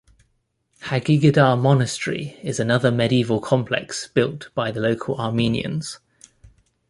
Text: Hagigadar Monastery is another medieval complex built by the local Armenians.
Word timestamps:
Hagigadar 0.85 1.61
Monastery 1.61 2.35
is 2.41 2.59
another 2.59 2.89
medieval 2.89 3.39
complex 3.39 4.07
built 4.07 4.49
by 4.55 4.71
the 4.71 4.79
local 4.79 5.15
Armenians. 5.19 5.99